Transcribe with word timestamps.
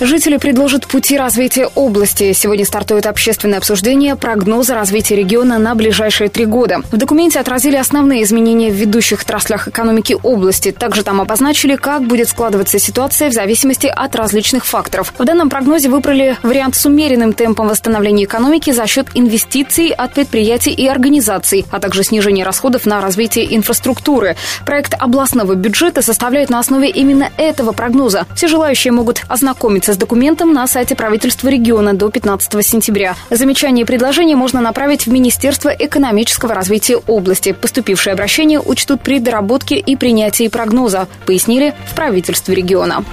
Жители 0.00 0.38
предложат 0.38 0.88
пути 0.88 1.16
развития 1.16 1.68
области. 1.74 2.32
Сегодня 2.32 2.64
стартует 2.64 3.06
общественное 3.06 3.58
обсуждение 3.58 4.16
прогноза 4.16 4.74
развития 4.74 5.14
региона 5.14 5.58
на 5.58 5.74
ближайшие 5.76 6.28
три 6.28 6.46
года. 6.46 6.80
В 6.90 6.96
документе 6.96 7.38
отразили 7.38 7.76
основные 7.76 8.24
изменения 8.24 8.70
в 8.70 8.74
ведущих 8.74 9.22
отраслях 9.22 9.68
экономики 9.68 10.16
области. 10.22 10.72
Также 10.72 11.04
там 11.04 11.20
обозначили, 11.20 11.76
как 11.76 12.02
будет 12.02 12.28
складываться 12.28 12.80
ситуация 12.80 13.30
в 13.30 13.32
зависимости 13.32 13.86
от 13.86 14.16
различных 14.16 14.66
факторов. 14.66 15.14
В 15.16 15.24
данном 15.24 15.48
прогнозе 15.48 15.88
выбрали 15.88 16.36
вариант 16.42 16.74
с 16.74 16.84
умеренным 16.86 17.32
темпом 17.32 17.68
восстановления 17.68 18.24
экономики 18.24 18.72
за 18.72 18.86
счет 18.88 19.06
инвестиций 19.14 19.90
от 19.90 20.12
предприятий 20.12 20.72
и 20.72 20.88
организаций, 20.88 21.64
а 21.70 21.78
также 21.78 22.02
снижения 22.02 22.44
расходов 22.44 22.84
на 22.84 23.00
развитие 23.00 23.54
инфраструктуры. 23.54 24.36
Проект 24.66 24.94
областного 24.98 25.54
бюджета 25.54 26.02
составляет 26.02 26.50
на 26.50 26.58
основе 26.58 26.90
именно 26.90 27.30
этого 27.36 27.70
прогноза. 27.70 28.26
Все 28.34 28.48
желающие 28.48 28.92
могут 28.92 29.22
ознакомиться 29.28 29.73
ознакомиться 29.74 29.92
с 29.92 29.96
документом 29.96 30.52
на 30.52 30.66
сайте 30.66 30.94
правительства 30.94 31.48
региона 31.48 31.94
до 31.94 32.08
15 32.08 32.64
сентября. 32.64 33.16
Замечания 33.30 33.82
и 33.82 33.84
предложения 33.84 34.36
можно 34.36 34.60
направить 34.60 35.06
в 35.06 35.10
Министерство 35.10 35.68
экономического 35.68 36.54
развития 36.54 36.96
области. 36.96 37.52
Поступившие 37.52 38.12
обращения 38.12 38.60
учтут 38.60 39.00
при 39.00 39.18
доработке 39.18 39.76
и 39.76 39.96
принятии 39.96 40.48
прогноза, 40.48 41.08
пояснили 41.26 41.74
в 41.90 41.94
правительстве 41.94 42.54
региона. 42.54 43.04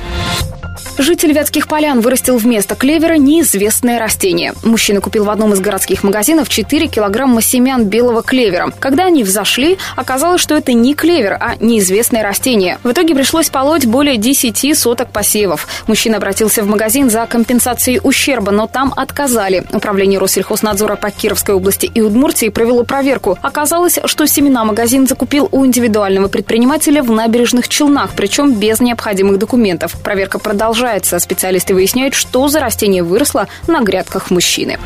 Житель 0.97 1.31
Вятских 1.31 1.67
полян 1.67 2.01
вырастил 2.01 2.37
вместо 2.37 2.75
клевера 2.75 3.15
неизвестное 3.15 3.97
растение. 3.97 4.53
Мужчина 4.63 5.01
купил 5.01 5.23
в 5.23 5.29
одном 5.29 5.53
из 5.53 5.59
городских 5.59 6.03
магазинов 6.03 6.49
4 6.49 6.87
килограмма 6.87 7.41
семян 7.41 7.85
белого 7.85 8.21
клевера. 8.21 8.71
Когда 8.79 9.05
они 9.05 9.23
взошли, 9.23 9.77
оказалось, 9.95 10.41
что 10.41 10.55
это 10.55 10.73
не 10.73 10.93
клевер, 10.93 11.37
а 11.39 11.55
неизвестное 11.59 12.23
растение. 12.23 12.77
В 12.83 12.91
итоге 12.91 13.15
пришлось 13.15 13.49
полоть 13.49 13.85
более 13.85 14.17
10 14.17 14.77
соток 14.77 15.11
посевов. 15.11 15.67
Мужчина 15.87 16.17
обратился 16.17 16.61
в 16.61 16.67
магазин 16.67 17.09
за 17.09 17.25
компенсацией 17.25 17.99
ущерба, 18.03 18.51
но 18.51 18.67
там 18.67 18.93
отказали. 18.95 19.63
Управление 19.71 20.19
Россельхознадзора 20.19 20.97
по 20.97 21.09
Кировской 21.09 21.55
области 21.55 21.85
и 21.85 22.01
Удмуртии 22.01 22.49
провело 22.49 22.83
проверку. 22.83 23.37
Оказалось, 23.41 23.97
что 24.05 24.27
семена 24.27 24.65
магазин 24.65 25.07
закупил 25.07 25.47
у 25.51 25.65
индивидуального 25.65 26.27
предпринимателя 26.27 27.01
в 27.01 27.11
набережных 27.11 27.69
Челнах, 27.69 28.11
причем 28.15 28.53
без 28.53 28.79
необходимых 28.81 29.39
документов. 29.39 29.95
Проверка 30.03 30.37
продолжается 30.37 30.70
продолжается. 30.71 31.19
Специалисты 31.19 31.73
выясняют, 31.73 32.13
что 32.13 32.47
за 32.47 32.61
растение 32.61 33.03
выросло 33.03 33.47
на 33.67 33.81
грядках 33.81 34.31
мужчины. 34.31 34.79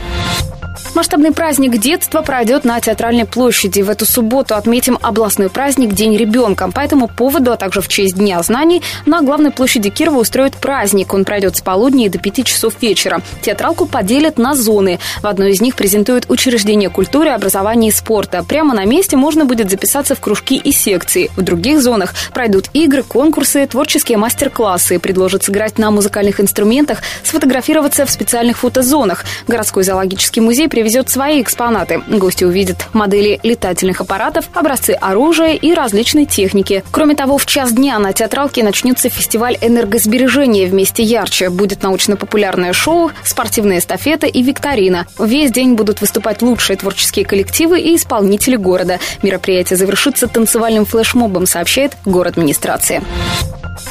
Масштабный 0.96 1.34
праздник 1.34 1.78
детства 1.78 2.22
пройдет 2.22 2.64
на 2.64 2.80
Театральной 2.80 3.26
площади. 3.26 3.82
В 3.82 3.90
эту 3.90 4.06
субботу 4.06 4.56
отметим 4.56 4.98
областной 5.02 5.50
праздник 5.50 5.92
День 5.92 6.16
ребенка. 6.16 6.72
По 6.72 6.80
этому 6.80 7.10
поводу, 7.10 7.52
а 7.52 7.58
также 7.58 7.82
в 7.82 7.90
честь 7.90 8.16
Дня 8.16 8.42
знаний, 8.44 8.82
на 9.06 9.22
главной 9.22 9.52
площади 9.52 9.90
Кирова 9.90 10.20
устроят 10.20 10.54
праздник. 10.54 11.14
Он 11.14 11.26
пройдет 11.26 11.58
с 11.58 11.62
полудня 11.62 12.06
и 12.06 12.10
до 12.10 12.18
5 12.18 12.46
часов 12.46 12.82
вечера. 12.82 13.22
Театралку 13.42 13.88
поделят 13.88 14.38
на 14.38 14.56
зоны. 14.56 15.00
В 15.22 15.28
одной 15.28 15.52
из 15.52 15.60
них 15.60 15.76
презентуют 15.76 16.28
учреждения 16.30 16.90
культуры, 16.90 17.32
образования 17.32 17.90
и 17.90 17.92
спорта. 17.92 18.46
Прямо 18.48 18.74
на 18.74 18.86
месте 18.86 19.18
можно 19.18 19.44
будет 19.44 19.70
записаться 19.70 20.16
в 20.16 20.22
кружки 20.22 20.56
и 20.56 20.72
секции. 20.72 21.30
В 21.36 21.42
других 21.42 21.82
зонах 21.82 22.14
пройдут 22.34 22.70
игры, 22.72 23.04
конкурсы, 23.04 23.68
творческие 23.68 24.18
мастер-классы. 24.18 24.98
Предложат 25.00 25.44
сыграть 25.44 25.78
на 25.78 25.92
музыкальных 25.92 26.40
инструментах, 26.40 27.00
сфотографироваться 27.22 28.06
в 28.06 28.10
специальных 28.10 28.60
фотозонах. 28.60 29.26
Городской 29.46 29.84
зоологический 29.84 30.42
музей 30.42 30.70
приведет 30.70 30.85
привезет 30.86 31.10
свои 31.10 31.42
экспонаты. 31.42 32.04
Гости 32.08 32.44
увидят 32.44 32.90
модели 32.94 33.40
летательных 33.42 34.02
аппаратов, 34.02 34.46
образцы 34.54 34.92
оружия 34.92 35.54
и 35.54 35.74
различной 35.74 36.28
техники. 36.28 36.84
Кроме 36.92 37.16
того, 37.16 37.40
в 37.40 37.48
час 37.48 37.74
дня 37.74 37.98
на 37.98 38.14
театралке 38.14 38.64
начнется 38.64 39.10
фестиваль 39.10 39.58
энергосбережения 39.62 40.68
вместе 40.68 41.02
ярче. 41.02 41.50
Будет 41.50 41.82
научно-популярное 41.82 42.72
шоу, 42.72 43.10
спортивная 43.24 43.80
эстафета 43.80 44.28
и 44.28 44.44
викторина. 44.44 45.08
Весь 45.18 45.52
день 45.52 45.74
будут 45.74 46.02
выступать 46.02 46.44
лучшие 46.44 46.78
творческие 46.78 47.26
коллективы 47.26 47.82
и 47.82 47.96
исполнители 47.96 48.56
города. 48.56 49.00
Мероприятие 49.24 49.78
завершится 49.78 50.28
танцевальным 50.28 50.86
флешмобом, 50.86 51.48
сообщает 51.48 51.94
город 52.06 52.34
администрация. 52.34 53.02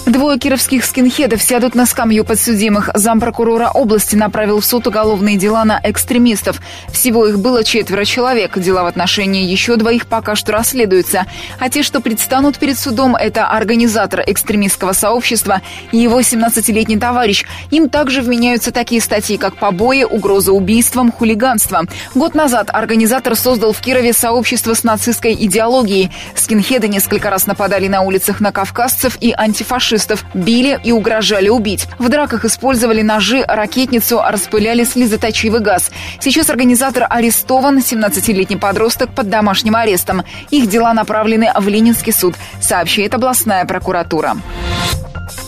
Двое 0.07 0.39
кировских 0.39 0.85
скинхедов 0.85 1.43
сядут 1.43 1.75
на 1.75 1.85
скамью 1.87 2.25
подсудимых. 2.25 2.91
Зампрокурора 2.95 3.69
области 3.69 4.17
направил 4.17 4.61
в 4.61 4.65
суд 4.65 4.87
уголовные 4.87 5.37
дела 5.37 5.65
на 5.65 5.79
экстремистов. 5.83 6.61
Всего 6.91 7.27
их 7.27 7.39
было 7.39 7.65
четверо 7.65 8.05
человек. 8.05 8.59
Дела 8.59 8.85
в 8.85 8.87
отношении 8.87 9.45
еще 9.45 9.77
двоих 9.77 10.07
пока 10.07 10.37
что 10.37 10.53
расследуются. 10.53 11.27
А 11.59 11.69
те, 11.69 11.83
что 11.83 12.01
предстанут 12.01 12.59
перед 12.59 12.79
судом, 12.79 13.15
это 13.15 13.47
организатор 13.47 14.23
экстремистского 14.27 14.93
сообщества 14.93 15.61
и 15.93 15.99
его 15.99 16.21
17-летний 16.21 16.99
товарищ. 16.99 17.45
Им 17.71 17.89
также 17.89 18.23
вменяются 18.23 18.73
такие 18.73 19.01
статьи, 19.01 19.37
как 19.37 19.57
побои, 19.57 20.05
угроза 20.05 20.53
убийством, 20.53 21.13
хулиганство. 21.13 21.83
Год 22.15 22.35
назад 22.35 22.71
организатор 22.73 23.37
создал 23.37 23.73
в 23.73 23.81
Кирове 23.81 24.13
сообщество 24.13 24.73
с 24.75 24.83
нацистской 24.83 25.35
идеологией. 25.35 26.11
Скинхеды 26.35 26.89
несколько 26.89 27.29
раз 27.29 27.47
нападали 27.47 27.89
на 27.89 28.01
улицах 28.03 28.41
на 28.41 28.51
кавказцев 28.51 29.19
и 29.21 29.33
антифашистов 29.37 29.74
фашистов, 29.75 30.25
били 30.35 30.79
и 30.85 30.93
угрожали 30.93 31.49
убить. 31.49 31.89
В 31.99 32.09
драках 32.09 32.45
использовали 32.45 33.03
ножи, 33.03 33.43
ракетницу, 33.43 34.21
распыляли 34.25 34.85
слезоточивый 34.85 35.59
газ. 35.59 35.91
Сейчас 36.21 36.49
организатор 36.49 37.09
арестован, 37.11 37.79
17-летний 37.79 38.57
подросток 38.57 39.13
под 39.13 39.31
домашним 39.31 39.75
арестом. 39.75 40.23
Их 40.51 40.69
дела 40.69 40.95
направлены 40.95 41.51
в 41.59 41.67
Ленинский 41.67 42.13
суд, 42.13 42.37
сообщает 42.61 43.15
областная 43.15 43.65
прокуратура. 43.65 44.37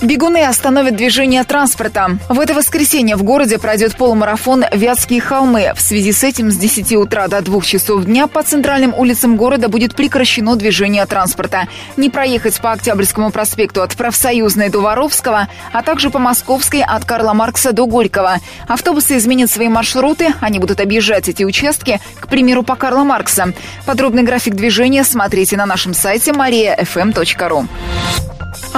Бегуны 0.03 0.45
остановят 0.45 0.97
движение 0.97 1.43
транспорта. 1.45 2.19
В 2.29 2.39
это 2.39 2.55
воскресенье 2.55 3.17
в 3.17 3.23
городе 3.23 3.59
пройдет 3.59 3.97
полумарафон 3.97 4.65
«Вятские 4.73 5.21
холмы». 5.21 5.73
В 5.75 5.81
связи 5.81 6.13
с 6.13 6.23
этим 6.23 6.51
с 6.51 6.57
10 6.57 6.93
утра 6.97 7.29
до 7.29 7.41
2 7.41 7.61
часов 7.63 8.05
дня 8.05 8.27
по 8.27 8.43
центральным 8.43 8.95
улицам 8.95 9.37
города 9.37 9.69
будет 9.69 9.95
прекращено 9.95 10.57
движение 10.57 11.05
транспорта. 11.07 11.69
Не 11.97 12.11
проехать 12.11 12.61
по 12.61 12.73
Октябрьскому 12.73 13.31
проспекту 13.31 13.83
от 13.83 13.97
Профсоюзной 13.97 14.69
до 14.69 14.81
Воровского, 14.81 15.49
а 15.73 15.83
также 15.83 16.11
по 16.11 16.19
Московской 16.19 16.83
от 16.83 17.05
Карла 17.05 17.33
Маркса 17.33 17.73
до 17.73 17.87
Горького. 17.87 18.37
Автобусы 18.69 19.17
изменят 19.17 19.51
свои 19.51 19.69
маршруты, 19.69 20.35
они 20.41 20.59
будут 20.59 20.81
объезжать 20.81 21.29
эти 21.29 21.45
участки, 21.45 22.01
к 22.21 22.29
примеру, 22.29 22.63
по 22.63 22.77
Карла 22.77 23.05
Маркса. 23.05 23.53
Подробный 23.87 24.23
график 24.23 24.55
движения 24.55 25.05
смотрите 25.05 25.57
на 25.57 25.67
нашем 25.67 25.95
сайте 25.95 26.33
mariafm.ru. 26.33 27.67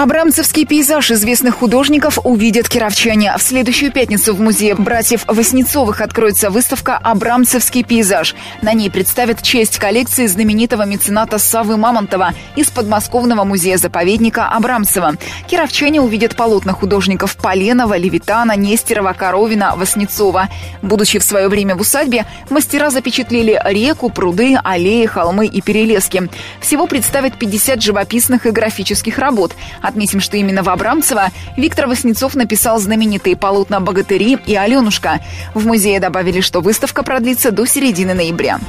Абрамцевский 0.01 0.65
пейзаж 0.65 1.11
известных 1.11 1.57
художников 1.57 2.21
увидят 2.23 2.69
кировчане. 2.69 3.35
В 3.37 3.43
следующую 3.43 3.91
пятницу 3.91 4.33
в 4.33 4.41
музее 4.41 4.77
братьев 4.77 5.25
Васнецовых 5.27 6.01
откроется 6.01 6.51
выставка 6.51 6.97
«Абрамцевский 6.99 7.83
пейзаж». 7.83 8.37
На 8.63 8.75
ней 8.75 8.93
представят 8.93 9.43
честь 9.43 9.79
коллекции 9.79 10.27
знаменитого 10.27 10.85
мецената 10.85 11.39
Савы 11.39 11.77
Мамонтова 11.77 12.33
из 12.55 12.71
подмосковного 12.71 13.43
музея-заповедника 13.43 14.47
Абрамцева. 14.47 15.17
Кировчане 15.49 16.01
увидят 16.01 16.37
полотна 16.37 16.75
художников 16.75 17.37
Поленова, 17.37 17.99
Левитана, 17.99 18.55
Нестерова, 18.55 19.15
Коровина, 19.15 19.75
Васнецова. 19.75 20.49
Будучи 20.81 21.19
в 21.19 21.25
свое 21.25 21.49
время 21.49 21.75
в 21.75 21.81
усадьбе, 21.81 22.25
мастера 22.51 22.91
запечатлели 22.91 23.61
реку, 23.65 24.11
пруды, 24.11 24.61
аллеи, 24.63 25.07
холмы 25.07 25.47
и 25.47 25.61
перелески. 25.61 26.31
Всего 26.61 26.87
представят 26.87 27.37
50 27.37 27.83
живописных 27.83 28.47
и 28.47 28.53
графических 28.53 29.19
работ– 29.19 29.57
Отметим, 29.89 30.21
что 30.21 30.37
именно 30.37 30.63
в 30.63 30.69
Абрамцево 30.69 31.29
Виктор 31.57 31.87
Васнецов 31.87 32.35
написал 32.35 32.79
знаменитые 32.79 33.37
полотна 33.37 33.81
«Богатыри» 33.81 34.39
и 34.47 34.55
«Аленушка». 34.55 35.21
В 35.55 35.67
музее 35.67 35.99
добавили, 35.99 36.43
что 36.43 36.61
выставка 36.61 37.03
продлится 37.03 37.53
до 37.53 37.65
середины 37.65 38.13
ноября. 38.13 38.61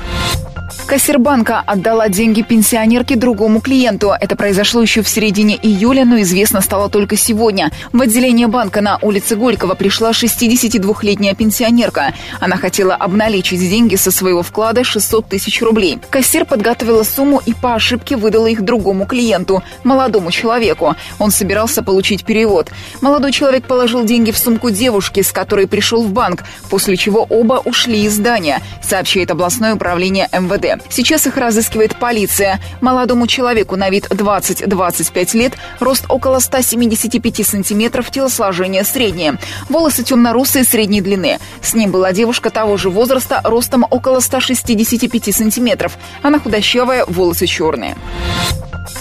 Кассирбанка 0.86 1.64
отдала 1.66 2.10
деньги 2.10 2.42
пенсионерке 2.42 3.16
другому 3.16 3.62
клиенту. 3.62 4.14
Это 4.20 4.36
произошло 4.36 4.82
еще 4.82 5.02
в 5.02 5.10
середине 5.10 5.56
июля, 5.56 6.06
но 6.06 6.20
известно 6.22 6.62
стало 6.62 6.90
только 6.90 7.16
сегодня. 7.16 7.72
В 7.94 8.02
отделение 8.02 8.48
банка 8.48 8.82
на 8.82 8.98
улице 9.02 9.36
Горького 9.36 9.76
пришла 9.76 10.12
62-летняя 10.12 11.36
пенсионерка. 11.36 12.14
Она 12.40 12.58
хотела 12.58 12.96
обналичить 12.96 13.60
деньги 13.60 13.96
со 13.96 14.12
своего 14.12 14.44
вклада 14.44 14.84
600 14.84 15.28
тысяч 15.28 15.62
рублей. 15.62 16.00
Кассир 16.10 16.46
подготовила 16.46 17.04
сумму 17.04 17.42
и 17.46 17.54
по 17.54 17.76
ошибке 17.76 18.16
выдала 18.16 18.48
их 18.48 18.64
другому 18.64 19.06
клиенту, 19.06 19.64
молодому 19.84 20.32
человеку. 20.32 20.96
Он 21.20 21.32
собирался 21.32 21.84
получить 21.84 22.26
перевод. 22.26 22.72
Молодой 23.02 23.32
человек 23.32 23.66
положил 23.66 24.04
деньги 24.04 24.32
в 24.32 24.38
сумку 24.38 24.70
девушки, 24.70 25.22
с 25.22 25.32
которой 25.32 25.68
пришел 25.68 26.04
в 26.04 26.12
банк, 26.12 26.44
после 26.70 26.98
чего 26.98 27.26
оба 27.30 27.62
ушли 27.64 28.04
из 28.04 28.14
здания, 28.14 28.62
сообщает 28.82 29.32
областное 29.32 29.76
управление 29.76 30.28
МВД 30.32 30.59
МВД. 30.60 30.84
Сейчас 30.90 31.28
их 31.28 31.38
разыскивает 31.38 31.98
полиция. 31.98 32.60
Молодому 32.82 33.28
человеку 33.28 33.76
на 33.76 33.90
вид 33.90 34.08
20-25 34.10 35.38
лет, 35.38 35.54
рост 35.80 36.06
около 36.10 36.40
175 36.40 37.46
сантиметров, 37.46 38.12
телосложение 38.12 38.84
среднее. 38.84 39.38
Волосы 39.70 40.04
темно-русые 40.04 40.64
средней 40.64 41.02
длины. 41.02 41.40
С 41.62 41.74
ним 41.74 41.92
была 41.92 42.12
девушка 42.12 42.50
того 42.50 42.78
же 42.78 42.90
возраста, 42.90 43.42
ростом 43.44 43.86
около 43.90 44.20
165 44.20 45.36
сантиметров. 45.36 45.98
Она 46.22 46.40
худощавая, 46.40 47.06
волосы 47.06 47.46
черные. 47.46 47.96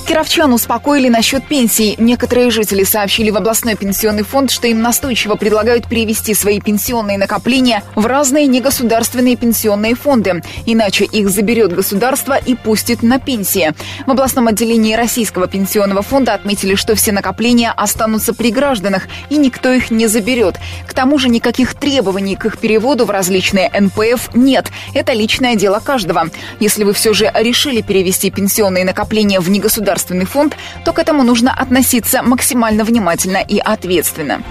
Кировчан 0.09 0.55
успокоили 0.55 1.11
насчет 1.11 1.47
пенсий. 1.47 1.95
Некоторые 1.99 2.51
жители 2.51 2.83
сообщили 2.83 3.29
в 3.29 3.37
областной 3.37 3.75
пенсионный 3.75 4.23
фонд, 4.23 4.51
что 4.51 4.67
им 4.67 4.81
настойчиво 4.81 5.35
предлагают 5.35 5.87
перевести 5.87 6.33
свои 6.33 6.63
пенсионные 6.63 7.19
накопления 7.19 7.83
в 7.95 8.07
разные 8.07 8.47
негосударственные 8.47 9.37
пенсионные 9.37 9.95
фонды. 9.95 10.43
Иначе 10.65 11.05
их 11.05 11.29
заберет 11.29 11.75
государство 11.75 12.39
и 12.39 12.55
пустит 12.55 13.03
на 13.03 13.21
пенсии. 13.21 13.75
В 14.07 14.11
областном 14.11 14.49
отделении 14.49 14.95
Российского 14.95 15.47
пенсионного 15.47 16.01
фонда 16.01 16.33
отметили, 16.33 16.75
что 16.75 16.95
все 16.95 17.13
накопления 17.13 17.71
останутся 17.71 18.33
при 18.33 18.51
гражданах, 18.51 19.09
и 19.29 19.37
никто 19.37 19.71
их 19.71 19.91
не 19.91 20.07
заберет. 20.07 20.57
К 20.87 20.95
тому 20.95 21.19
же 21.19 21.29
никаких 21.29 21.75
требований 21.75 22.35
к 22.35 22.47
их 22.47 22.57
переводу 22.57 23.05
в 23.05 23.11
различные 23.11 23.71
НПФ 23.79 24.35
нет. 24.35 24.69
Это 24.95 25.13
личное 25.13 25.55
дело 25.55 25.81
каждого. 25.85 26.31
Если 26.61 26.85
вы 26.85 26.95
все 26.95 27.13
же 27.13 27.31
решили 27.35 27.83
перевести 27.83 28.31
пенсионные 28.31 28.87
накопления 28.87 29.39
в 29.41 29.51
негосударственные 29.51 29.98
государственный 29.99 30.27
фонд, 30.27 30.57
то 30.85 30.93
к 30.93 30.99
этому 30.99 31.25
нужно 31.25 31.53
относиться 31.53 32.23
максимально 32.23 32.85
внимательно 32.85 33.39
и 33.39 33.59
ответственно. 33.59 34.43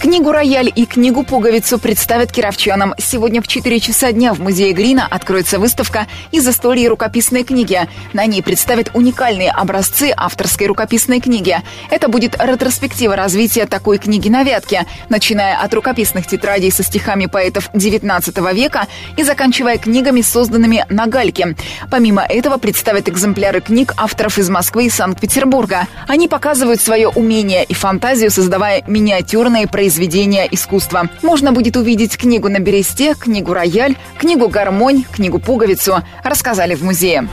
Книгу 0.00 0.30
«Рояль» 0.30 0.72
и 0.72 0.86
книгу 0.86 1.24
«Пуговицу» 1.24 1.76
представят 1.80 2.30
кировчанам. 2.30 2.94
Сегодня 2.98 3.42
в 3.42 3.48
4 3.48 3.80
часа 3.80 4.12
дня 4.12 4.32
в 4.32 4.38
музее 4.38 4.72
Грина 4.72 5.04
откроется 5.10 5.58
выставка 5.58 6.06
из 6.30 6.46
истории 6.46 6.86
рукописной 6.86 7.42
книги. 7.42 7.80
На 8.12 8.24
ней 8.26 8.40
представят 8.40 8.92
уникальные 8.94 9.50
образцы 9.50 10.12
авторской 10.16 10.68
рукописной 10.68 11.18
книги. 11.18 11.56
Это 11.90 12.06
будет 12.06 12.36
ретроспектива 12.38 13.16
развития 13.16 13.66
такой 13.66 13.98
книги 13.98 14.28
на 14.28 14.44
вятке, 14.44 14.86
начиная 15.08 15.58
от 15.58 15.74
рукописных 15.74 16.28
тетрадей 16.28 16.70
со 16.70 16.84
стихами 16.84 17.26
поэтов 17.26 17.68
XIX 17.74 18.54
века 18.54 18.86
и 19.16 19.24
заканчивая 19.24 19.78
книгами, 19.78 20.20
созданными 20.20 20.86
на 20.88 21.08
гальке. 21.08 21.56
Помимо 21.90 22.22
этого 22.22 22.58
представят 22.58 23.08
экземпляры 23.08 23.60
книг 23.60 23.94
авторов 23.96 24.38
из 24.38 24.48
Москвы 24.48 24.86
и 24.86 24.90
Санкт-Петербурга. 24.90 25.88
Они 26.06 26.28
показывают 26.28 26.80
свое 26.80 27.08
умение 27.08 27.64
и 27.64 27.74
фантазию, 27.74 28.30
создавая 28.30 28.84
миниатюрные 28.86 29.66
произведения 29.66 29.87
произведения 29.88 30.46
искусства. 30.50 31.08
Можно 31.22 31.52
будет 31.52 31.74
увидеть 31.78 32.18
книгу 32.18 32.50
на 32.50 32.58
бересте, 32.58 33.14
книгу 33.14 33.54
«Рояль», 33.54 33.96
книгу 34.18 34.46
«Гармонь», 34.46 35.04
книгу 35.10 35.38
«Пуговицу», 35.38 36.02
рассказали 36.22 36.74
в 36.74 36.84
музее. 36.84 37.26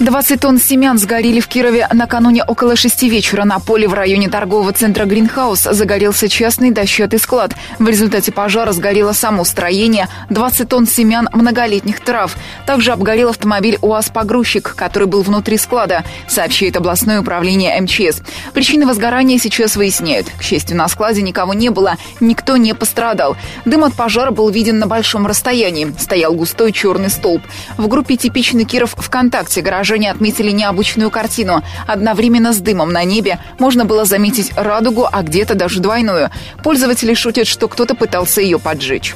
20 0.00 0.40
тонн 0.40 0.58
семян 0.58 0.98
сгорели 0.98 1.38
в 1.38 1.46
Кирове 1.46 1.86
накануне 1.92 2.42
около 2.42 2.74
шести 2.74 3.08
вечера. 3.08 3.44
На 3.44 3.60
поле 3.60 3.86
в 3.86 3.94
районе 3.94 4.28
торгового 4.28 4.72
центра 4.72 5.04
«Гринхаус» 5.04 5.62
загорелся 5.62 6.28
частный 6.28 6.72
дощатый 6.72 7.20
склад. 7.20 7.54
В 7.78 7.86
результате 7.86 8.32
пожара 8.32 8.72
сгорело 8.72 9.12
само 9.12 9.44
строение, 9.44 10.08
20 10.30 10.68
тонн 10.68 10.88
семян 10.88 11.28
многолетних 11.32 12.00
трав. 12.00 12.36
Также 12.66 12.90
обгорел 12.90 13.28
автомобиль 13.28 13.78
УАЗ-погрузчик, 13.82 14.74
который 14.74 15.06
был 15.06 15.22
внутри 15.22 15.58
склада, 15.58 16.02
сообщает 16.26 16.76
областное 16.76 17.20
управление 17.20 17.80
МЧС. 17.80 18.20
Причины 18.52 18.86
возгорания 18.86 19.38
сейчас 19.38 19.76
выясняют. 19.76 20.26
К 20.36 20.42
счастью, 20.42 20.76
на 20.76 20.88
складе 20.88 21.22
никого 21.22 21.54
не 21.54 21.68
было, 21.68 21.96
никто 22.18 22.56
не 22.56 22.74
пострадал. 22.74 23.36
Дым 23.64 23.84
от 23.84 23.94
пожара 23.94 24.32
был 24.32 24.48
виден 24.48 24.80
на 24.80 24.88
большом 24.88 25.24
расстоянии. 25.24 25.94
Стоял 26.00 26.34
густой 26.34 26.72
черный 26.72 27.10
столб. 27.10 27.42
В 27.78 27.86
группе 27.86 28.16
«Типичный 28.16 28.64
Киров 28.64 28.96
ВКонтакте» 28.98 29.62
горожане 29.62 29.83
горожане 29.84 30.10
отметили 30.10 30.50
необычную 30.50 31.10
картину. 31.10 31.62
Одновременно 31.86 32.54
с 32.54 32.58
дымом 32.58 32.90
на 32.90 33.04
небе 33.04 33.38
можно 33.58 33.84
было 33.84 34.06
заметить 34.06 34.52
радугу, 34.56 35.06
а 35.10 35.22
где-то 35.22 35.54
даже 35.54 35.80
двойную. 35.80 36.30
Пользователи 36.62 37.12
шутят, 37.12 37.46
что 37.46 37.68
кто-то 37.68 37.94
пытался 37.94 38.40
ее 38.40 38.58
поджечь. 38.58 39.14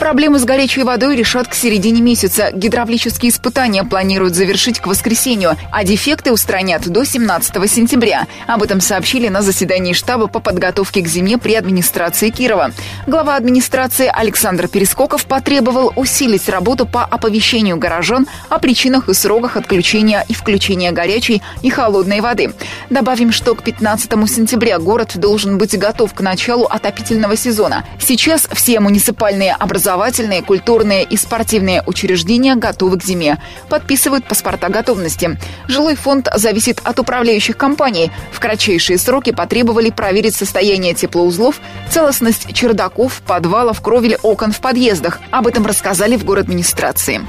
Проблемы 0.00 0.38
с 0.38 0.44
горячей 0.44 0.82
водой 0.82 1.14
решат 1.14 1.46
к 1.46 1.54
середине 1.54 2.00
месяца. 2.00 2.50
Гидравлические 2.54 3.30
испытания 3.30 3.84
планируют 3.84 4.34
завершить 4.34 4.80
к 4.80 4.86
воскресенью, 4.86 5.56
а 5.70 5.84
дефекты 5.84 6.32
устранят 6.32 6.88
до 6.88 7.04
17 7.04 7.70
сентября. 7.70 8.26
Об 8.46 8.62
этом 8.62 8.80
сообщили 8.80 9.28
на 9.28 9.42
заседании 9.42 9.92
штаба 9.92 10.26
по 10.26 10.40
подготовке 10.40 11.02
к 11.02 11.06
зиме 11.06 11.36
при 11.36 11.54
администрации 11.54 12.30
Кирова. 12.30 12.72
Глава 13.06 13.36
администрации 13.36 14.10
Александр 14.12 14.68
Перескоков 14.68 15.26
потребовал 15.26 15.92
усилить 15.96 16.48
работу 16.48 16.86
по 16.86 17.04
оповещению 17.04 17.76
горожан 17.76 18.26
о 18.48 18.58
причинах 18.58 19.08
и 19.10 19.14
сроках 19.14 19.58
отключения 19.58 20.24
и 20.28 20.32
включения 20.32 20.92
горячей 20.92 21.42
и 21.60 21.68
холодной 21.68 22.20
воды. 22.20 22.54
Добавим, 22.88 23.32
что 23.32 23.54
к 23.54 23.62
15 23.62 24.10
сентября 24.28 24.78
город 24.78 25.12
должен 25.16 25.58
быть 25.58 25.78
готов 25.78 26.14
к 26.14 26.20
началу 26.22 26.64
отопительного 26.64 27.36
сезона. 27.36 27.84
Сейчас 28.00 28.48
все 28.52 28.80
муниципальные 28.80 29.52
образовательные, 29.70 30.42
культурные 30.42 31.04
и 31.04 31.16
спортивные 31.16 31.84
учреждения 31.86 32.56
готовы 32.56 32.98
к 32.98 33.04
зиме. 33.04 33.40
Подписывают 33.68 34.24
паспорта 34.24 34.68
готовности. 34.68 35.38
Жилой 35.68 35.94
фонд 35.94 36.28
зависит 36.34 36.80
от 36.82 36.98
управляющих 36.98 37.56
компаний. 37.56 38.10
В 38.32 38.40
кратчайшие 38.40 38.98
сроки 38.98 39.30
потребовали 39.30 39.90
проверить 39.90 40.34
состояние 40.34 40.94
теплоузлов, 40.94 41.60
целостность 41.88 42.52
чердаков, 42.52 43.22
подвалов, 43.24 43.80
кровель 43.80 44.16
окон 44.22 44.50
в 44.50 44.58
подъездах. 44.58 45.20
Об 45.30 45.46
этом 45.46 45.64
рассказали 45.64 46.16
в 46.16 46.24
город 46.24 46.40
администрации. 46.46 47.20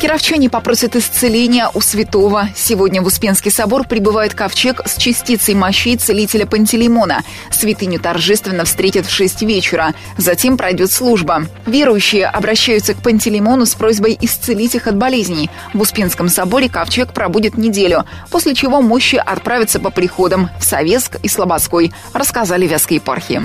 Кировчане 0.00 0.48
попросят 0.48 0.96
исцеления 0.96 1.68
у 1.74 1.82
святого. 1.82 2.48
Сегодня 2.56 3.02
в 3.02 3.06
Успенский 3.06 3.50
собор 3.50 3.86
прибывает 3.86 4.32
ковчег 4.32 4.80
с 4.86 4.96
частицей 4.96 5.52
мощей 5.52 5.98
целителя 5.98 6.46
Пантелеймона. 6.46 7.22
Святыню 7.50 8.00
торжественно 8.00 8.64
встретят 8.64 9.04
в 9.04 9.10
6 9.10 9.42
вечера. 9.42 9.92
Затем 10.16 10.56
пройдет 10.56 10.90
служба. 10.90 11.19
Верующие 11.66 12.26
обращаются 12.26 12.94
к 12.94 13.02
Пантелеймону 13.02 13.66
с 13.66 13.74
просьбой 13.74 14.16
исцелить 14.20 14.74
их 14.74 14.86
от 14.86 14.96
болезней. 14.96 15.50
В 15.74 15.80
Успенском 15.80 16.28
соборе 16.28 16.68
ковчег 16.68 17.12
пробудет 17.12 17.56
неделю, 17.56 18.04
после 18.30 18.54
чего 18.54 18.82
мощи 18.82 19.16
отправятся 19.16 19.80
по 19.80 19.90
приходам 19.90 20.50
в 20.58 20.64
Советск 20.64 21.16
и 21.22 21.28
Слободской, 21.28 21.92
рассказали 22.12 22.66
Вязкой 22.66 22.96
епархии. 22.96 23.42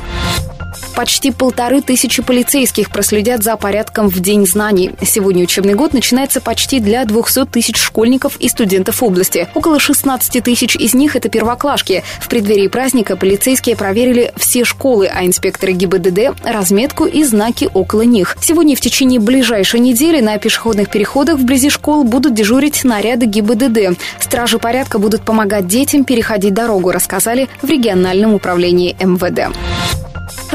Почти 0.95 1.31
полторы 1.31 1.81
тысячи 1.81 2.21
полицейских 2.21 2.89
проследят 2.89 3.43
за 3.43 3.57
порядком 3.57 4.07
в 4.07 4.19
День 4.19 4.47
знаний. 4.47 4.91
Сегодня 5.01 5.43
учебный 5.43 5.73
год 5.73 5.93
начинается 5.93 6.39
почти 6.39 6.79
для 6.79 7.03
200 7.03 7.47
тысяч 7.47 7.77
школьников 7.77 8.37
и 8.37 8.47
студентов 8.47 9.03
области. 9.03 9.47
Около 9.55 9.79
16 9.79 10.43
тысяч 10.43 10.75
из 10.75 10.93
них– 10.93 11.15
это 11.17 11.27
первоклашки. 11.27 12.03
В 12.21 12.29
преддверии 12.29 12.67
праздника 12.67 13.17
полицейские 13.17 13.75
проверили 13.75 14.33
все 14.37 14.63
школы, 14.63 15.07
а 15.13 15.25
инспекторы 15.25 15.73
ГИБДД– 15.73 16.41
разметку 16.45 17.05
и 17.05 17.23
знаки 17.23 17.64
около 17.73 18.01
них. 18.01 18.37
Сегодня 18.41 18.75
в 18.75 18.81
течение 18.81 19.19
ближайшей 19.19 19.79
недели 19.79 20.21
на 20.21 20.37
пешеходных 20.37 20.89
переходах 20.89 21.37
вблизи 21.37 21.69
школ 21.69 22.03
будут 22.03 22.33
дежурить 22.33 22.83
наряды 22.83 23.25
ГИБДД. 23.25 23.97
Стражи 24.19 24.59
порядка 24.59 24.99
будут 24.99 25.21
помогать 25.23 25.67
детям 25.67 26.03
переходить 26.03 26.53
дорогу, 26.53 26.91
рассказали 26.91 27.49
в 27.61 27.69
региональном 27.69 28.33
управлении 28.33 28.95
МВД. 28.99 29.55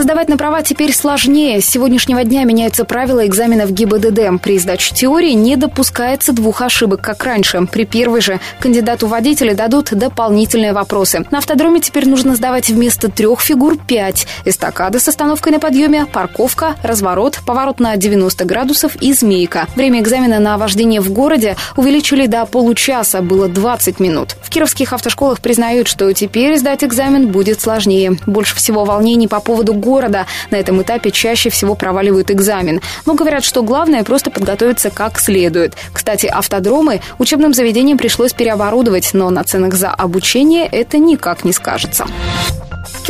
Сдавать 0.01 0.31
на 0.31 0.39
права 0.39 0.63
теперь 0.63 0.95
сложнее. 0.95 1.61
С 1.61 1.67
сегодняшнего 1.67 2.25
дня 2.25 2.45
меняются 2.45 2.87
правила 2.87 3.27
экзаменов 3.27 3.71
ГИБДД. 3.71 4.43
При 4.43 4.59
сдаче 4.59 4.95
теории 4.95 5.33
не 5.33 5.57
допускается 5.57 6.33
двух 6.33 6.63
ошибок, 6.63 7.03
как 7.03 7.23
раньше. 7.23 7.67
При 7.71 7.85
первой 7.85 8.23
же 8.23 8.41
кандидату 8.61 9.09
водителя 9.09 9.55
дадут 9.55 9.91
дополнительные 9.93 10.73
вопросы. 10.73 11.27
На 11.31 11.39
автодроме 11.39 11.81
теперь 11.81 12.09
нужно 12.09 12.35
сдавать 12.35 12.71
вместо 12.71 13.11
трех 13.11 13.43
фигур 13.43 13.77
пять. 13.77 14.27
Эстакада 14.47 14.99
с 14.99 15.07
остановкой 15.07 15.53
на 15.53 15.61
подъеме, 15.61 16.07
парковка, 16.07 16.77
разворот, 16.83 17.39
поворот 17.45 17.79
на 17.79 17.95
90 17.99 18.47
градусов 18.47 18.97
и 19.03 19.13
змейка. 19.13 19.67
Время 19.77 20.01
экзамена 20.01 20.39
на 20.39 20.57
вождение 20.57 21.03
в 21.03 21.13
городе 21.13 21.57
увеличили 21.77 22.25
до 22.25 22.47
получаса, 22.47 23.21
было 23.21 23.49
20 23.49 24.01
минут. 24.01 24.37
В 24.43 24.49
кировских 24.49 24.95
автошколах 24.95 25.41
признают, 25.41 25.89
что 25.89 26.11
теперь 26.15 26.57
сдать 26.57 26.85
экзамен 26.85 27.29
будет 27.29 27.61
сложнее. 27.61 28.17
Больше 28.25 28.57
всего 28.57 28.87
волнений 28.87 29.29
по 29.29 29.41
поводу 29.41 29.75
города. 29.75 29.90
На 29.99 30.57
этом 30.57 30.81
этапе 30.83 31.11
чаще 31.11 31.51
всего 31.51 31.75
проваливают 31.75 32.31
экзамен. 32.31 32.81
Но 33.07 33.15
говорят, 33.15 33.45
что 33.45 33.63
главное 33.63 34.05
просто 34.05 34.31
подготовиться 34.31 34.91
как 34.91 35.19
следует. 35.19 35.75
Кстати, 35.93 36.27
автодромы 36.27 37.01
учебным 37.19 37.55
заведениям 37.55 37.99
пришлось 37.99 38.33
переоборудовать, 38.33 39.11
но 39.13 39.31
на 39.31 39.45
ценах 39.45 39.75
за 39.75 39.91
обучение 39.91 40.67
это 40.67 40.99
никак 40.99 41.45
не 41.45 41.53
скажется. 41.53 42.07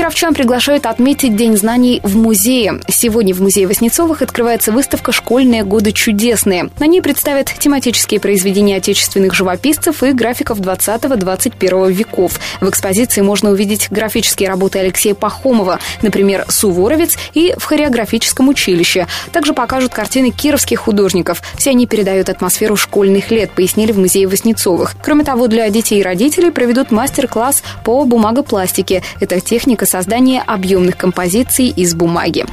Кировчан 0.00 0.32
приглашают 0.32 0.86
отметить 0.86 1.36
День 1.36 1.58
знаний 1.58 2.00
в 2.02 2.16
музее. 2.16 2.80
Сегодня 2.88 3.34
в 3.34 3.42
музее 3.42 3.66
Васнецовых 3.66 4.22
открывается 4.22 4.72
выставка 4.72 5.12
«Школьные 5.12 5.62
годы 5.62 5.92
чудесные». 5.92 6.70
На 6.78 6.86
ней 6.86 7.02
представят 7.02 7.52
тематические 7.58 8.18
произведения 8.18 8.76
отечественных 8.76 9.34
живописцев 9.34 10.02
и 10.02 10.12
графиков 10.12 10.58
20-21 10.58 11.92
веков. 11.92 12.40
В 12.62 12.70
экспозиции 12.70 13.20
можно 13.20 13.50
увидеть 13.50 13.88
графические 13.90 14.48
работы 14.48 14.78
Алексея 14.78 15.12
Пахомова, 15.14 15.78
например, 16.00 16.46
«Суворовец» 16.48 17.18
и 17.34 17.52
«В 17.58 17.64
хореографическом 17.64 18.48
училище». 18.48 19.06
Также 19.32 19.52
покажут 19.52 19.92
картины 19.92 20.30
кировских 20.30 20.78
художников. 20.78 21.42
Все 21.58 21.72
они 21.72 21.86
передают 21.86 22.30
атмосферу 22.30 22.74
школьных 22.74 23.30
лет, 23.30 23.50
пояснили 23.50 23.92
в 23.92 23.98
музее 23.98 24.28
Васнецовых. 24.28 24.94
Кроме 25.02 25.24
того, 25.24 25.46
для 25.46 25.68
детей 25.68 26.00
и 26.00 26.02
родителей 26.02 26.50
проведут 26.50 26.90
мастер-класс 26.90 27.62
по 27.84 28.02
бумагопластике. 28.06 29.02
Это 29.20 29.40
техника 29.40 29.89
создания 29.90 30.40
объемных 30.40 30.96
композиций 30.96 31.68
из 31.68 31.94
бумаги. 31.94 32.46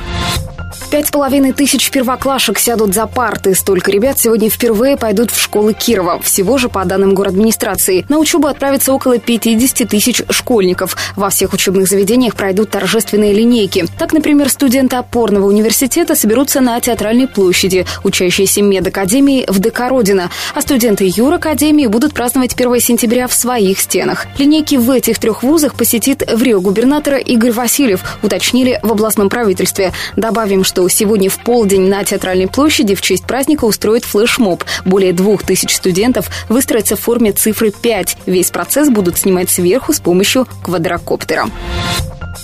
Пять 0.90 1.08
с 1.08 1.12
половиной 1.12 1.52
тысяч 1.52 1.90
первоклашек 1.92 2.60
сядут 2.60 2.94
за 2.94 3.08
парты. 3.08 3.54
Столько 3.56 3.92
ребят 3.92 4.18
сегодня 4.20 4.50
впервые 4.50 4.96
пойдут 4.98 5.32
в 5.32 5.42
школы 5.42 5.74
Кирова. 5.74 6.22
Всего 6.22 6.58
же, 6.58 6.70
по 6.70 6.86
данным 6.86 7.18
администрации, 7.20 8.06
на 8.10 8.20
учебу 8.20 8.48
отправится 8.48 8.94
около 8.94 9.18
50 9.18 9.90
тысяч 9.90 10.22
школьников. 10.30 10.96
Во 11.16 11.30
всех 11.30 11.54
учебных 11.54 11.88
заведениях 11.88 12.36
пройдут 12.36 12.70
торжественные 12.70 13.34
линейки. 13.34 13.86
Так, 13.98 14.14
например, 14.14 14.50
студенты 14.50 14.96
опорного 14.96 15.48
университета 15.48 16.16
соберутся 16.16 16.62
на 16.62 16.80
Театральной 16.80 17.28
площади, 17.28 17.86
учащиеся 18.04 18.62
медакадемии 18.62 19.46
в 19.48 19.60
ДК 19.60 19.90
Родина, 19.90 20.30
а 20.54 20.62
студенты 20.62 21.12
юракадемии 21.14 21.88
будут 21.88 22.14
праздновать 22.14 22.54
1 22.54 22.80
сентября 22.80 23.28
в 23.28 23.34
своих 23.34 23.80
стенах. 23.80 24.26
Линейки 24.38 24.76
в 24.76 24.90
этих 24.92 25.20
трех 25.20 25.44
вузах 25.44 25.76
посетит 25.76 26.24
в 26.32 26.42
Рио 26.42 26.62
губернатора 26.62 27.18
Игорь 27.18 27.52
Васильев, 27.52 28.18
уточнили 28.24 28.80
в 28.84 28.92
областном 28.92 29.30
правительстве. 29.30 29.92
Добавим, 30.16 30.57
что 30.64 30.78
что 30.78 30.88
сегодня 30.90 31.28
в 31.28 31.40
полдень 31.40 31.90
на 31.90 32.04
Театральной 32.04 32.46
площади 32.46 32.94
в 32.94 33.02
честь 33.02 33.26
праздника 33.26 33.66
устроят 33.66 34.06
флешмоб. 34.06 34.64
Более 34.86 35.12
двух 35.12 35.42
тысяч 35.42 35.76
студентов 35.76 36.30
выстроятся 36.50 36.96
в 36.96 37.00
форме 37.00 37.32
цифры 37.32 37.72
5. 37.72 38.18
Весь 38.28 38.52
процесс 38.52 38.88
будут 38.90 39.18
снимать 39.18 39.50
сверху 39.50 39.92
с 39.92 40.00
помощью 40.00 40.48
квадрокоптера. 40.62 41.48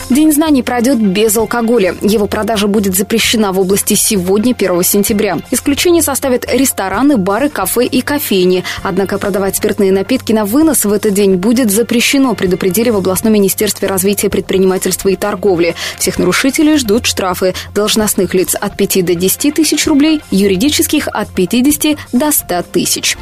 День 0.10 0.34
знаний 0.34 0.64
пройдет 0.64 1.00
без 1.00 1.36
алкоголя. 1.38 1.96
Его 2.02 2.28
продажа 2.28 2.68
будет 2.68 2.96
запрещена 2.96 3.52
в 3.54 3.60
области 3.60 3.94
сегодня, 3.94 4.54
1 4.54 4.84
сентября. 4.84 5.40
Исключение 5.52 6.04
составят 6.04 6.46
рестораны, 6.52 7.18
бары, 7.18 7.50
кафе 7.50 7.86
и 7.86 8.02
кофейни. 8.02 8.64
Однако 8.84 9.18
продавать 9.18 9.56
спиртные 9.56 9.92
напитки 9.92 10.34
на 10.34 10.46
вынос 10.46 10.86
в 10.86 10.92
этот 10.92 11.14
день 11.14 11.36
будет 11.36 11.72
запрещено, 11.72 12.36
предупредили 12.36 12.90
в 12.90 12.98
областном 12.98 13.34
министерстве 13.34 13.88
развития 13.88 14.30
предпринимательства 14.30 15.10
и 15.10 15.16
торговли. 15.16 15.76
Всех 15.98 16.20
нарушителей 16.20 16.78
ждут 16.78 17.06
штрафы 17.06 17.54
должностных 17.74 18.34
лиц 18.34 18.56
от 18.60 18.76
5 18.76 19.06
до 19.06 19.16
10 19.16 19.54
тысяч 19.54 19.88
рублей, 19.88 20.22
юридических 20.32 21.08
от 21.08 21.30
50 21.30 21.98
до 22.12 22.32
100 22.32 22.64
тысяч. 22.72 23.18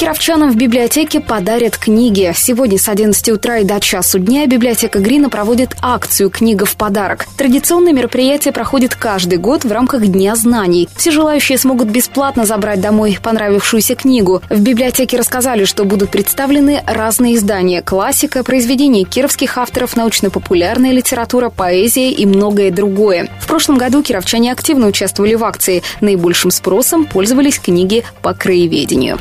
Кировчанам 0.00 0.50
в 0.50 0.56
библиотеке 0.56 1.20
подарят 1.20 1.76
книги. 1.76 2.32
Сегодня 2.34 2.78
с 2.78 2.88
11 2.88 3.28
утра 3.28 3.58
и 3.58 3.64
до 3.64 3.80
часу 3.80 4.18
дня 4.18 4.46
библиотека 4.46 4.98
Грина 4.98 5.28
проводит 5.28 5.69
акцию 5.80 6.30
«Книга 6.30 6.64
в 6.64 6.76
подарок». 6.76 7.26
Традиционное 7.36 7.92
мероприятие 7.92 8.52
проходит 8.52 8.94
каждый 8.94 9.38
год 9.38 9.64
в 9.64 9.72
рамках 9.72 10.06
Дня 10.06 10.36
знаний. 10.36 10.88
Все 10.96 11.10
желающие 11.10 11.58
смогут 11.58 11.88
бесплатно 11.88 12.44
забрать 12.44 12.80
домой 12.80 13.18
понравившуюся 13.22 13.94
книгу. 13.94 14.42
В 14.50 14.60
библиотеке 14.60 15.16
рассказали, 15.16 15.64
что 15.64 15.84
будут 15.84 16.10
представлены 16.10 16.82
разные 16.86 17.36
издания– 17.36 17.82
классика, 17.84 18.44
произведения 18.44 19.04
кировских 19.04 19.58
авторов, 19.58 19.96
научно-популярная 19.96 20.92
литература, 20.92 21.50
поэзия 21.50 22.10
и 22.10 22.26
многое 22.26 22.70
другое. 22.70 23.28
В 23.40 23.46
прошлом 23.46 23.78
году 23.78 24.02
кировчане 24.02 24.52
активно 24.52 24.86
участвовали 24.86 25.34
в 25.34 25.44
акции. 25.44 25.82
Наибольшим 26.00 26.50
спросом 26.50 27.06
пользовались 27.06 27.58
книги 27.58 28.04
по 28.22 28.34
краеведению. 28.34 29.18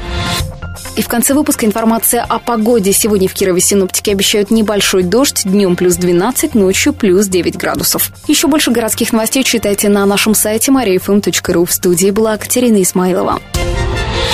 И 0.99 1.01
в 1.01 1.07
конце 1.07 1.33
выпуска 1.33 1.65
информация 1.65 2.25
о 2.27 2.39
погоде. 2.39 2.91
Сегодня 2.91 3.29
в 3.29 3.33
Кирове 3.33 3.61
синоптики 3.61 4.09
обещают 4.09 4.51
небольшой 4.51 5.03
дождь, 5.03 5.43
днем 5.45 5.77
плюс 5.77 5.95
12, 5.95 6.55
ночью 6.55 6.91
плюс 6.91 7.27
9 7.27 7.55
градусов. 7.55 8.11
Еще 8.27 8.49
больше 8.49 8.69
городских 8.71 9.13
новостей 9.13 9.45
читайте 9.45 9.87
на 9.87 10.05
нашем 10.05 10.35
сайте 10.35 10.73
mariafm.ru. 10.73 11.65
В 11.65 11.71
студии 11.71 12.11
была 12.11 12.35
Катерина 12.35 12.81
Исмайлова. 12.83 13.39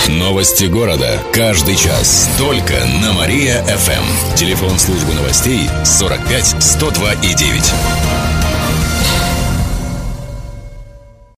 Новости 0.07 0.65
города. 0.65 1.19
Каждый 1.31 1.75
час. 1.75 2.27
Только 2.39 2.73
на 2.99 3.13
Мария-ФМ. 3.13 4.35
Телефон 4.35 4.79
службы 4.79 5.13
новостей 5.13 5.69
45 5.83 6.55
102 6.63 7.13
и 7.13 7.35
9. 7.35 7.73